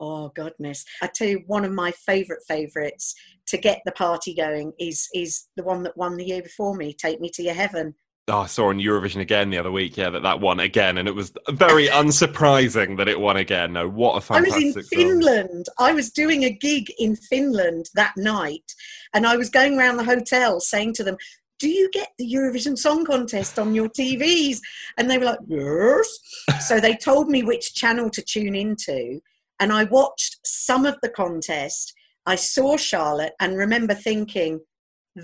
[0.00, 0.84] Oh goodness!
[1.02, 3.16] I tell you, one of my favourite favourites
[3.48, 6.92] to get the party going is is the one that won the year before me.
[6.92, 7.94] Take me to your heaven
[8.28, 11.08] oh, I saw on Eurovision again the other week, yeah, that that won again, and
[11.08, 13.72] it was very unsurprising that it won again.
[13.72, 14.62] No, what a fantastic!
[14.62, 15.66] I was in Finland.
[15.78, 18.74] I was doing a gig in Finland that night,
[19.14, 21.16] and I was going around the hotel saying to them,
[21.58, 24.58] "Do you get the Eurovision Song Contest on your TVs?"
[24.96, 26.18] And they were like, "Yes."
[26.68, 29.20] so they told me which channel to tune into,
[29.60, 31.94] and I watched some of the contest.
[32.26, 34.60] I saw Charlotte and remember thinking,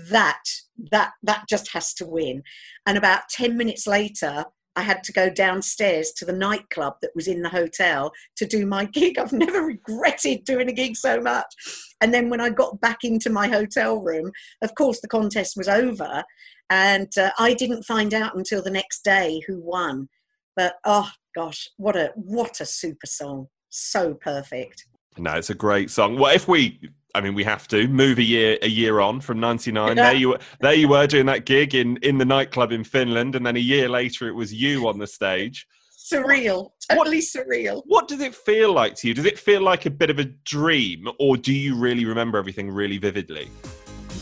[0.09, 0.43] that
[0.91, 2.43] that that just has to win
[2.85, 7.27] and about 10 minutes later I had to go downstairs to the nightclub that was
[7.27, 9.17] in the hotel to do my gig.
[9.17, 11.45] I've never regretted doing a gig so much.
[12.01, 14.31] And then when I got back into my hotel room,
[14.61, 16.23] of course, the contest was over.
[16.69, 20.09] And uh, I didn't find out until the next day who won.
[20.55, 23.47] But oh gosh, what a what a super song.
[23.69, 24.85] So perfect.
[25.17, 26.17] No, it's a great song.
[26.17, 26.79] Well, if we
[27.15, 29.95] I mean, we have to move a year a year on from '99.
[29.95, 33.35] There you were, there you were doing that gig in in the nightclub in Finland,
[33.35, 35.65] and then a year later, it was you on the stage.
[35.97, 37.81] Surreal, totally what, surreal.
[37.85, 39.13] What does it feel like to you?
[39.13, 42.69] Does it feel like a bit of a dream, or do you really remember everything
[42.69, 43.49] really vividly?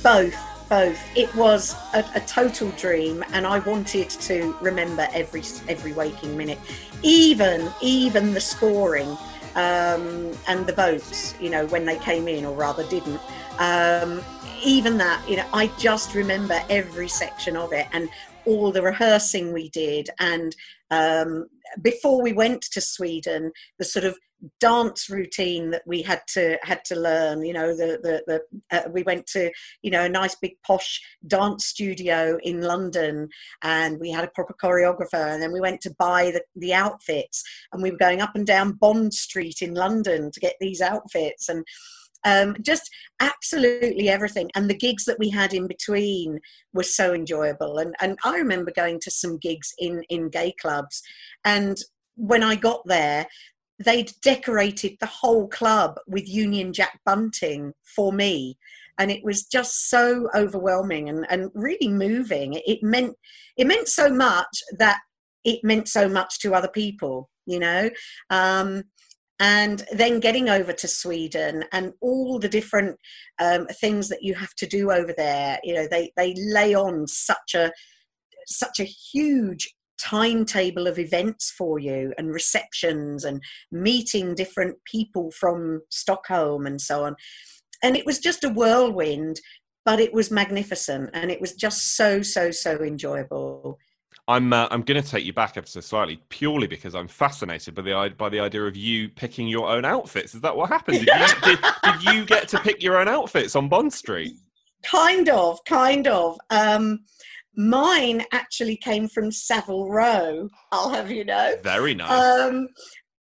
[0.03, 0.37] Both,
[0.69, 1.01] both.
[1.17, 6.59] It was a, a total dream, and I wanted to remember every every waking minute,
[7.01, 9.17] even even the scoring
[9.55, 13.21] um, and the votes, you know, when they came in, or rather didn't.
[13.59, 14.21] Um,
[14.63, 18.09] even that, you know, I just remember every section of it and
[18.45, 20.09] all the rehearsing we did.
[20.19, 20.55] And
[20.89, 21.47] um,
[21.81, 24.17] before we went to Sweden, the sort of
[24.59, 28.89] dance routine that we had to had to learn you know the the, the uh,
[28.89, 29.51] we went to
[29.81, 33.29] you know a nice big posh dance studio in london
[33.61, 37.43] and we had a proper choreographer and then we went to buy the, the outfits
[37.71, 41.47] and we were going up and down bond street in london to get these outfits
[41.47, 41.65] and
[42.25, 44.49] um, just absolutely everything.
[44.55, 46.39] And the gigs that we had in between
[46.73, 47.77] were so enjoyable.
[47.79, 51.01] And, and I remember going to some gigs in, in gay clubs.
[51.43, 51.77] And
[52.15, 53.27] when I got there,
[53.79, 58.57] they'd decorated the whole club with Union Jack bunting for me.
[58.99, 62.53] And it was just so overwhelming and, and really moving.
[62.65, 63.15] It meant
[63.57, 64.99] it meant so much that
[65.43, 67.89] it meant so much to other people, you know.
[68.29, 68.83] Um,
[69.39, 72.97] and then getting over to Sweden and all the different
[73.39, 75.59] um, things that you have to do over there.
[75.63, 77.71] You know, they they lay on such a
[78.45, 85.81] such a huge timetable of events for you and receptions and meeting different people from
[85.89, 87.15] Stockholm and so on.
[87.81, 89.39] And it was just a whirlwind,
[89.85, 93.79] but it was magnificent and it was just so, so, so enjoyable.
[94.27, 97.75] I'm uh, I'm going to take you back ever so slightly, purely because I'm fascinated
[97.75, 100.33] by the by the idea of you picking your own outfits.
[100.33, 100.99] Is that what happened?
[100.99, 104.33] Did you, did, did you get to pick your own outfits on Bond Street?
[104.83, 106.37] Kind of, kind of.
[106.49, 107.01] Um,
[107.55, 110.49] mine actually came from Savile Row.
[110.71, 111.55] I'll have you know.
[111.63, 112.11] Very nice.
[112.11, 112.67] Um,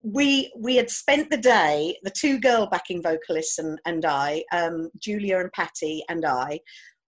[0.03, 4.89] we we had spent the day, the two girl backing vocalists and, and I, um,
[4.99, 6.59] Julia and Patty and I,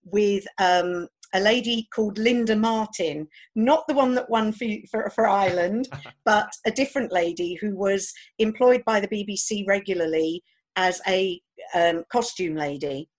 [0.05, 5.27] with um, a lady called Linda Martin, not the one that won for, for, for
[5.27, 5.89] Ireland,
[6.25, 10.43] but a different lady who was employed by the BBC regularly
[10.77, 11.41] as a
[11.73, 13.09] um, costume lady.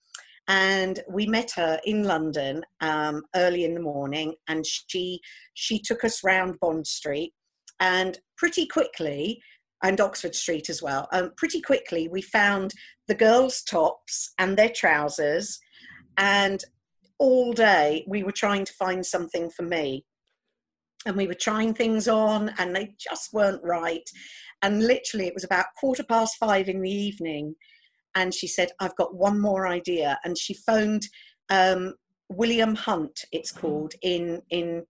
[0.48, 5.20] And we met her in London um, early in the morning, and she
[5.54, 7.32] she took us round Bond Street,
[7.80, 9.42] and pretty quickly,
[9.82, 11.08] and Oxford Street as well.
[11.12, 12.72] Um, pretty quickly, we found
[13.08, 15.58] the girls' tops and their trousers,
[16.16, 16.64] and
[17.18, 20.04] all day we were trying to find something for me.
[21.04, 24.08] And we were trying things on and they just weren't right.
[24.62, 27.54] And literally it was about quarter past five in the evening
[28.16, 30.18] and she said i've got one more idea.
[30.24, 31.06] And she phoned
[31.48, 31.94] um,
[32.28, 34.82] william hunt it's called in in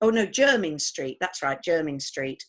[0.00, 2.42] oh no jermyn street that's right jermyn street.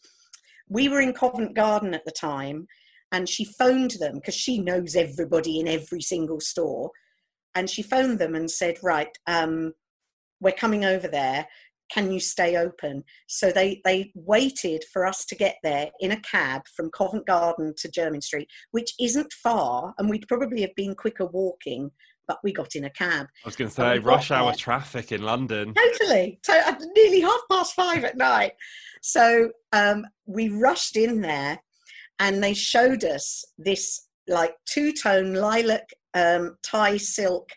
[0.68, 2.66] We were in covent garden at the time
[3.12, 6.92] and she phoned them because she knows everybody in every single store.
[7.54, 9.74] And she phoned them and said, "Right, um,
[10.42, 11.48] we're coming over there.
[11.94, 16.20] Can you stay open?" So they they waited for us to get there in a
[16.22, 20.96] cab from Covent Garden to Jermyn Street, which isn't far, and we'd probably have been
[20.96, 21.92] quicker walking.
[22.28, 23.28] But we got in a cab.
[23.44, 25.74] I was going to say rush hour traffic in London.
[25.74, 28.54] Totally, to, nearly half past five at night.
[29.02, 31.60] So um, we rushed in there,
[32.20, 37.50] and they showed us this like two tone lilac um, tie silk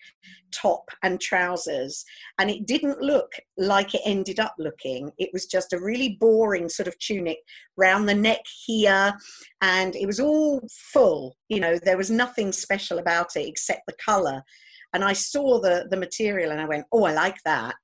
[0.52, 2.04] top and trousers
[2.38, 5.10] and it didn't look like it ended up looking.
[5.18, 7.38] It was just a really boring sort of tunic
[7.76, 9.14] round the neck here
[9.60, 13.94] and it was all full you know there was nothing special about it except the
[14.04, 14.42] color
[14.92, 17.74] and i saw the the material and i went oh i like that.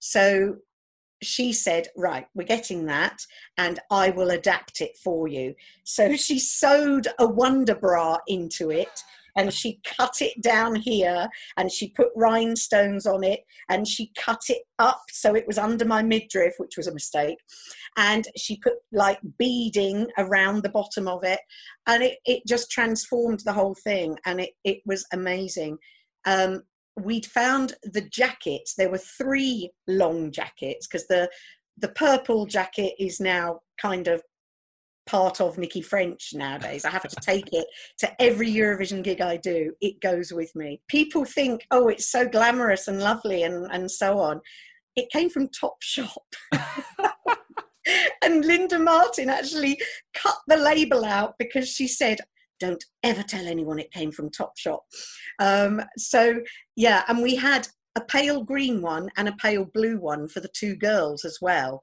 [0.00, 0.56] So
[1.22, 3.20] she said, Right, we're getting that,
[3.56, 5.54] and I will adapt it for you.
[5.84, 9.02] So she sewed a wonder bra into it
[9.36, 14.42] and she cut it down here and she put rhinestones on it and she cut
[14.48, 17.38] it up so it was under my midriff which was a mistake
[17.96, 21.40] and she put like beading around the bottom of it
[21.86, 25.78] and it, it just transformed the whole thing and it, it was amazing.
[26.24, 26.62] Um,
[26.96, 28.74] we'd found the jackets.
[28.74, 31.30] There were three long jackets because the
[31.78, 34.22] the purple jacket is now kind of
[35.10, 36.84] part of Nicki French nowadays.
[36.84, 37.66] I have to take it
[37.98, 39.72] to every Eurovision gig I do.
[39.80, 40.80] It goes with me.
[40.86, 44.40] People think, oh, it's so glamorous and lovely and, and so on.
[44.94, 46.16] It came from Topshop.
[48.22, 49.80] and Linda Martin actually
[50.14, 52.20] cut the label out because she said,
[52.60, 54.80] don't ever tell anyone it came from Topshop.
[55.40, 56.40] Um, so,
[56.76, 60.50] yeah, and we had a pale green one and a pale blue one for the
[60.54, 61.82] two girls as well.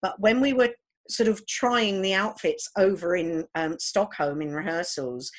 [0.00, 0.74] But when we were
[1.08, 5.30] sort of trying the outfits over in um, Stockholm in rehearsals,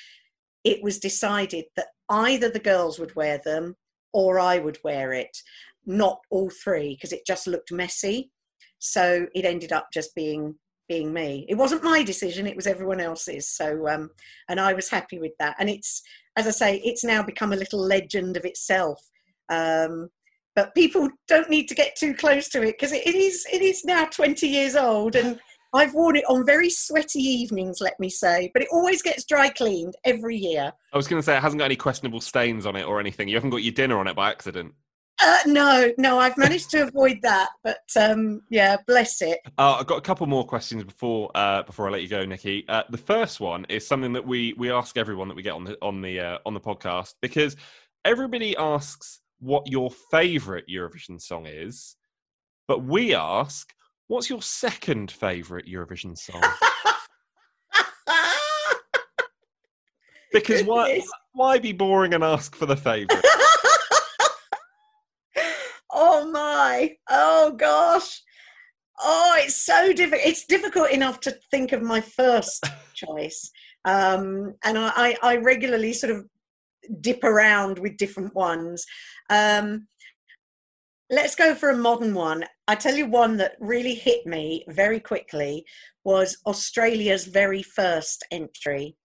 [0.64, 3.76] it was decided that either the girls would wear them
[4.14, 5.38] or I would wear it,
[5.86, 8.32] not all three, because it just looked messy.
[8.80, 10.56] So it ended up just being
[10.88, 11.46] being me.
[11.48, 13.48] It wasn't my decision; it was everyone else's.
[13.48, 14.10] So, um,
[14.50, 15.56] and I was happy with that.
[15.60, 16.02] And it's,
[16.36, 19.00] as I say, it's now become a little legend of itself.
[19.50, 20.10] Um,
[20.56, 23.62] but people don't need to get too close to it because it, it is it
[23.62, 25.40] is now 20 years old and
[25.74, 29.50] I've worn it on very sweaty evenings, let me say, but it always gets dry
[29.50, 30.74] cleaned every year.
[30.92, 33.28] I was going to say it hasn't got any questionable stains on it or anything.
[33.28, 34.74] You haven't got your dinner on it by accident.
[35.22, 39.40] Uh, no, no, I've managed to avoid that, but um, yeah, bless it.
[39.58, 42.64] Uh, I've got a couple more questions before uh, before I let you go, Nicki.
[42.70, 45.66] Uh, the first one is something that we we ask everyone that we get on
[45.66, 47.58] the on the uh, on the podcast because
[48.06, 51.98] everybody asks what your favourite Eurovision song is,
[52.70, 53.74] but we ask
[54.10, 56.42] What's your second favourite Eurovision song?
[60.34, 61.00] because why
[61.34, 63.24] why be boring and ask for the favourite?
[65.94, 66.96] oh my!
[67.08, 68.24] Oh gosh!
[69.00, 70.26] Oh, it's so difficult.
[70.26, 73.52] It's difficult enough to think of my first choice,
[73.86, 76.26] um, and I, I, regularly sort of
[77.00, 78.84] dip around with different ones.
[79.30, 79.88] Um,
[81.10, 82.46] let's go for a modern one.
[82.68, 85.66] I tell you one that really hit me very quickly
[86.04, 88.96] was Australia's very first entry,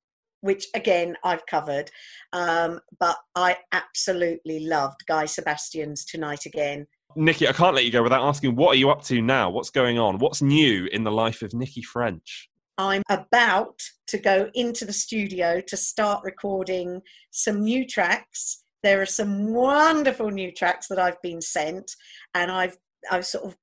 [0.41, 1.91] which again I've covered,
[2.33, 6.87] um, but I absolutely loved Guy Sebastian's Tonight Again.
[7.17, 9.49] Nicki, I can't let you go without asking what are you up to now?
[9.49, 10.19] What's going on?
[10.19, 12.49] What's new in the life of Nicki French?
[12.77, 18.64] I'm about to go into the studio to start recording some new tracks.
[18.85, 21.91] There are some wonderful new tracks that I've been sent,
[22.35, 22.77] and I've
[23.11, 23.57] I've sort of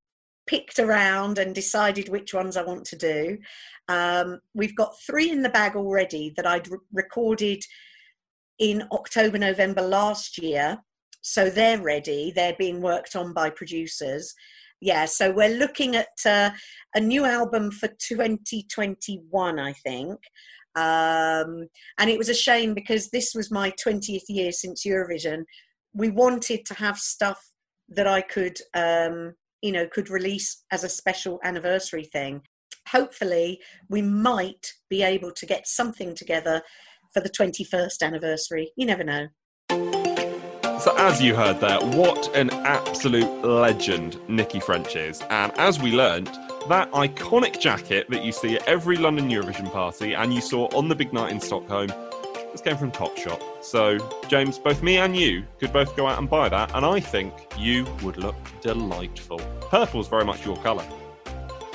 [0.47, 3.37] picked around and decided which ones I want to do.
[3.87, 7.63] Um, we've got three in the bag already that I'd re- recorded
[8.59, 10.79] in October, November last year.
[11.21, 12.33] So they're ready.
[12.35, 14.33] They're being worked on by producers.
[14.81, 16.49] Yeah, so we're looking at uh,
[16.95, 20.19] a new album for 2021, I think.
[20.75, 21.67] Um,
[21.99, 25.43] and it was a shame because this was my 20th year since Eurovision.
[25.93, 27.39] We wanted to have stuff
[27.89, 32.41] that I could, um, you know, could release as a special anniversary thing.
[32.87, 33.59] Hopefully,
[33.89, 36.61] we might be able to get something together
[37.13, 38.71] for the 21st anniversary.
[38.77, 39.27] You never know.
[40.79, 45.21] So, as you heard there, what an absolute legend Nicki French is.
[45.29, 46.29] And as we learned,
[46.69, 50.87] that iconic jacket that you see at every London Eurovision party and you saw on
[50.87, 51.87] the big night in Stockholm,
[52.51, 53.41] this came from Topshop.
[53.61, 53.97] So,
[54.27, 57.33] James, both me and you could both go out and buy that, and I think
[57.57, 59.39] you would look delightful.
[59.69, 60.85] Purple's very much your colour.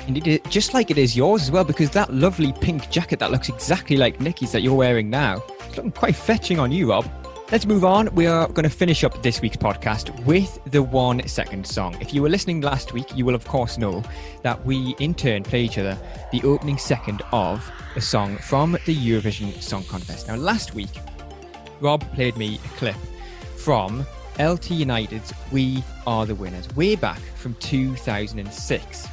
[0.06, 3.48] Indeed, just like it is yours as well, because that lovely pink jacket that looks
[3.48, 7.10] exactly like Nicki's that you're wearing now, it's looking quite fetching on you, Rob.
[7.52, 8.12] Let's move on.
[8.12, 11.96] We are going to finish up this week's podcast with the one second song.
[12.00, 14.02] If you were listening last week, you will of course know
[14.42, 15.96] that we in turn play each other
[16.32, 20.26] the opening second of a song from the Eurovision Song Contest.
[20.26, 20.90] Now, last week,
[21.80, 22.96] Rob played me a clip
[23.54, 24.04] from
[24.40, 29.08] LT United's We Are the Winners, way back from 2006.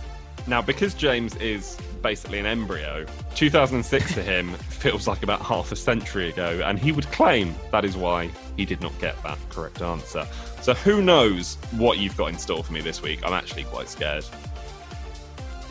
[0.47, 5.75] Now, because James is basically an embryo, 2006 to him feels like about half a
[5.75, 9.81] century ago, and he would claim that is why he did not get that correct
[9.81, 10.27] answer.
[10.61, 13.21] So, who knows what you've got in store for me this week?
[13.25, 14.25] I'm actually quite scared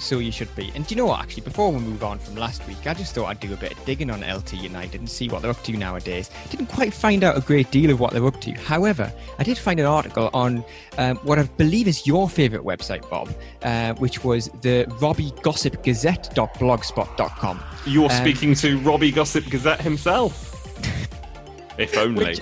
[0.02, 0.72] so you should be.
[0.74, 3.14] And do you know what, actually, before we move on from last week, I just
[3.14, 5.62] thought I'd do a bit of digging on LT United and see what they're up
[5.64, 6.30] to nowadays.
[6.50, 8.52] Didn't quite find out a great deal of what they're up to.
[8.52, 10.64] However, I did find an article on
[10.98, 13.32] um, what I believe is your favourite website, Bob,
[13.62, 17.62] uh, which was the Robbie Gossip Gazette.blogspot.com.
[17.86, 20.48] You're um, speaking to Robbie Gossip Gazette himself.
[21.78, 22.24] if only.
[22.24, 22.40] Which,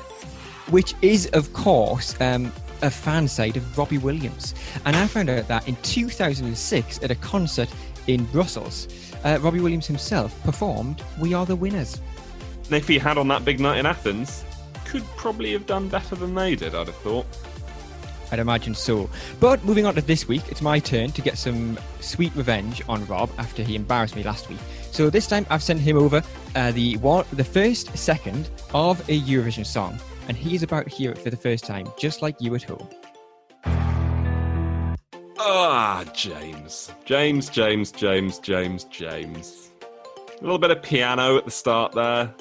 [0.70, 2.52] which is, of course, um,
[2.82, 4.54] a fan site of Robbie Williams.
[4.84, 7.68] And I found out that in 2006 at a concert
[8.06, 8.88] in Brussels,
[9.24, 12.00] uh, Robbie Williams himself performed We Are the Winners.
[12.66, 14.44] And if he had on that big night in Athens,
[14.84, 17.26] could probably have done better than they did, I'd have thought.
[18.32, 19.10] I'd imagine so.
[19.40, 23.04] But moving on to this week, it's my turn to get some sweet revenge on
[23.06, 24.58] Rob after he embarrassed me last week.
[24.92, 26.22] So this time I've sent him over
[26.54, 29.98] uh, the one, the first second of a Eurovision song
[30.30, 32.88] and he's about to hear it for the first time, just like you at home.
[35.40, 36.92] Ah, James.
[37.04, 39.72] James, James, James, James, James.
[39.82, 42.32] A little bit of piano at the start there.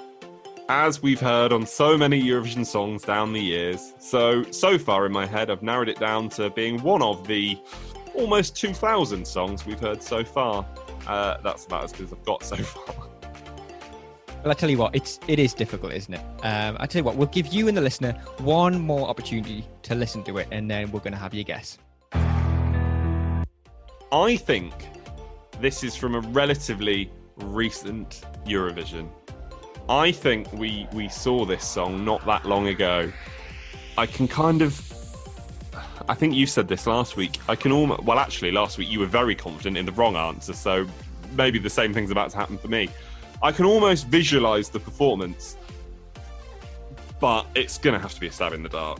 [0.69, 3.93] As we've heard on so many Eurovision songs down the years.
[3.97, 7.57] So, so far in my head, I've narrowed it down to being one of the
[8.13, 10.63] almost 2,000 songs we've heard so far.
[11.07, 13.07] Uh, that's about as good as I've got so far.
[14.43, 16.21] Well, I tell you what, it's it is difficult, isn't it?
[16.43, 19.95] Um, I tell you what, we'll give you and the listener one more opportunity to
[19.95, 21.77] listen to it, and then we're going to have your guess.
[24.11, 24.73] I think
[25.59, 29.09] this is from a relatively recent Eurovision.
[29.89, 33.11] I think we we saw this song not that long ago.
[33.97, 34.81] I can kind of
[36.07, 37.39] I think you said this last week.
[37.49, 40.53] I can almost well actually last week you were very confident in the wrong answer,
[40.53, 40.87] so
[41.33, 42.87] maybe the same thing's about to happen for me.
[43.41, 45.55] I can almost visualize the performance,
[47.21, 48.99] but it's going to have to be a stab in the dark.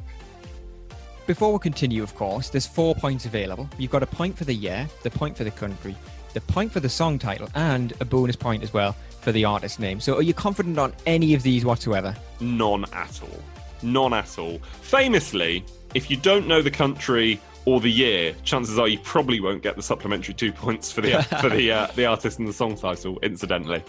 [1.28, 3.70] Before we continue, of course, there's four points available.
[3.78, 5.96] You've got a point for the year, the point for the country,
[6.34, 9.80] the point for the song title, and a bonus point as well for the artist
[9.80, 10.00] name.
[10.00, 12.16] So, are you confident on any of these whatsoever?
[12.40, 13.44] None at all.
[13.84, 14.60] None at all.
[14.82, 19.62] Famously, if you don't know the country or the year, chances are you probably won't
[19.62, 22.76] get the supplementary two points for the for the uh, the artist and the song
[22.76, 23.20] title.
[23.22, 23.84] Incidentally,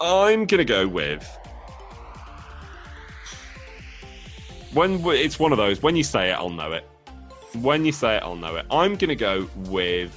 [0.00, 1.28] I'm gonna go with
[4.72, 5.82] when it's one of those.
[5.82, 6.86] When you say it, I'll know it.
[7.60, 8.64] When you say it, I'll know it.
[8.70, 10.16] I'm gonna go with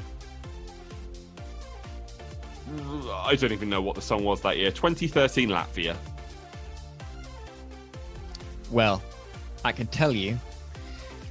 [3.14, 4.72] I don't even know what the song was that year.
[4.72, 5.96] 2013 Latvia.
[8.70, 9.02] Well,
[9.64, 10.38] I can tell you.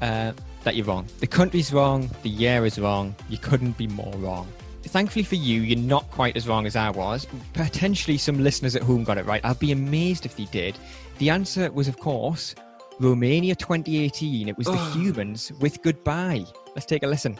[0.00, 0.32] Uh,
[0.64, 1.06] that you're wrong.
[1.20, 4.48] The country's wrong, the year is wrong, you couldn't be more wrong.
[4.82, 7.26] thankfully for you, you're not quite as wrong as I was.
[7.52, 9.44] Potentially some listeners at home got it right.
[9.44, 10.76] I'd be amazed if they did.
[11.18, 12.54] The answer was, of course,
[12.98, 14.48] Romania 2018.
[14.48, 16.44] It was the humans with goodbye.
[16.74, 17.38] Let's take a listen.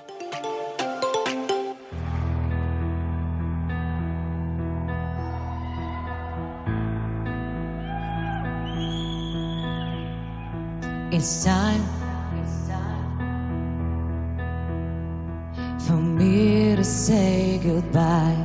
[11.13, 12.00] It's time
[16.21, 18.37] me to say goodbye.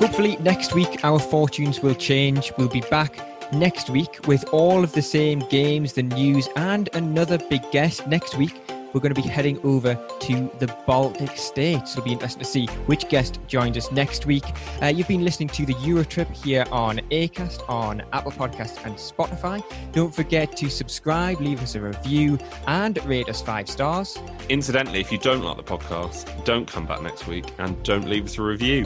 [0.00, 2.52] Hopefully, next week our fortunes will change.
[2.58, 3.12] We'll be back
[3.52, 8.06] next week with all of the same games, the news, and another big guest.
[8.08, 8.60] Next week,
[8.98, 11.92] we're going to be heading over to the Baltic states.
[11.92, 14.42] It'll be interesting to see which guest joins us next week.
[14.82, 19.62] Uh, you've been listening to the Eurotrip here on Acast, on Apple Podcasts, and Spotify.
[19.92, 24.18] Don't forget to subscribe, leave us a review, and rate us five stars.
[24.48, 28.24] Incidentally, if you don't like the podcast, don't come back next week and don't leave
[28.24, 28.84] us a review.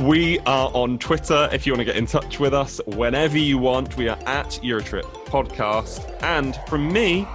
[0.00, 3.58] We are on Twitter if you want to get in touch with us whenever you
[3.58, 3.96] want.
[3.96, 6.20] We are at Eurotrip Podcast.
[6.24, 7.28] And from me,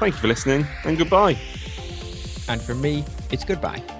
[0.00, 1.36] thank you for listening and goodbye.
[2.48, 3.99] And from me, it's goodbye.